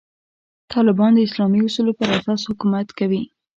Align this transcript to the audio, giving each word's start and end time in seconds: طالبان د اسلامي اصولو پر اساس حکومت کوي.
طالبان 0.73 1.11
د 1.15 1.19
اسلامي 1.27 1.59
اصولو 1.63 1.97
پر 1.99 2.07
اساس 2.17 2.41
حکومت 2.49 2.87
کوي. 2.99 3.23